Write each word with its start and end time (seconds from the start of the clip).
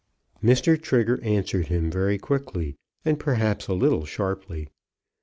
Mr. 0.43 0.81
Trigger 0.81 1.21
answered 1.23 1.67
him 1.67 1.91
very 1.91 2.17
quickly, 2.17 2.75
and 3.05 3.19
perhaps 3.19 3.67
a 3.67 3.73
little 3.75 4.03
sharply. 4.03 4.67